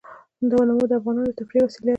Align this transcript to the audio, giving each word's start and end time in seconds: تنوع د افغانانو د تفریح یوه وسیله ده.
تنوع 0.49 0.85
د 0.89 0.93
افغانانو 0.99 1.29
د 1.31 1.37
تفریح 1.39 1.61
یوه 1.61 1.69
وسیله 1.69 1.85
ده. 1.85 1.89